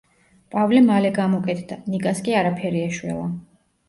პავლე 0.53 0.77
მალე 0.85 1.11
გამოკეთდა, 1.17 1.77
ნიკას 1.97 2.21
კი 2.29 2.33
არაფერი 2.39 2.81
ეშველა. 2.87 3.29